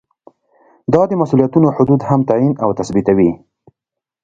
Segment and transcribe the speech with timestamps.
[0.93, 3.31] دا د مسؤلیتونو حدود هم تعین او تثبیتوي.